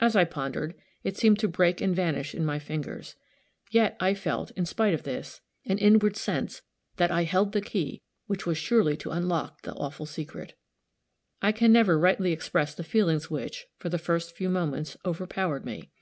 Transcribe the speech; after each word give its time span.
As 0.00 0.16
I 0.16 0.24
pondered, 0.24 0.74
it 1.04 1.16
seemed 1.16 1.38
to 1.38 1.46
break 1.46 1.80
and 1.80 1.94
vanish 1.94 2.34
in 2.34 2.44
my 2.44 2.58
fingers. 2.58 3.14
Yet, 3.70 3.96
I 4.00 4.12
felt, 4.12 4.50
in 4.56 4.66
spite 4.66 4.92
of 4.92 5.04
this, 5.04 5.40
an 5.66 5.78
inward 5.78 6.16
sense 6.16 6.62
that 6.96 7.12
I 7.12 7.22
held 7.22 7.52
the 7.52 7.60
key 7.60 8.02
which 8.26 8.44
was 8.44 8.58
surely 8.58 8.96
to 8.96 9.12
unlock 9.12 9.62
the 9.62 9.74
awful 9.74 10.04
secret. 10.06 10.54
I 11.40 11.52
can 11.52 11.72
never 11.72 11.96
rightly 11.96 12.32
express 12.32 12.74
the 12.74 12.82
feelings 12.82 13.30
which, 13.30 13.68
for 13.78 13.88
the 13.88 13.98
first 13.98 14.36
few 14.36 14.48
moments, 14.48 14.96
overpowered 15.06 15.64
me. 15.64 15.92